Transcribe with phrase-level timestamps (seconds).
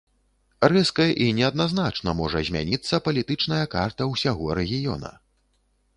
[0.71, 5.17] Рэзка і неадназначна можа змяніцца палітычная карта ўсяго рэгіёна.